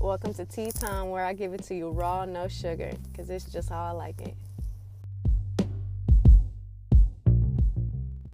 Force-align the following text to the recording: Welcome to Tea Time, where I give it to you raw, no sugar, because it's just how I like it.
Welcome 0.00 0.34
to 0.34 0.44
Tea 0.44 0.70
Time, 0.70 1.08
where 1.08 1.24
I 1.24 1.32
give 1.32 1.54
it 1.54 1.62
to 1.64 1.74
you 1.74 1.88
raw, 1.88 2.26
no 2.26 2.48
sugar, 2.48 2.92
because 3.10 3.30
it's 3.30 3.46
just 3.46 3.70
how 3.70 3.82
I 3.82 3.90
like 3.92 4.20
it. 4.20 4.34